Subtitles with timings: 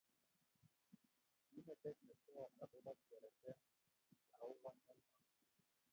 [1.49, 3.57] Kinetech mestowot akobo kereten
[4.33, 5.01] ako nyalunot